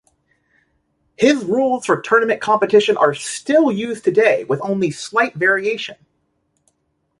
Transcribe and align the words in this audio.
His 1.15 1.45
rules 1.45 1.85
for 1.85 2.01
tournament 2.01 2.41
competition 2.41 2.97
are 2.97 3.13
still 3.13 3.71
used 3.71 4.03
today 4.03 4.45
with 4.45 4.59
only 4.63 4.89
slight 4.89 5.35
variation. 5.35 5.95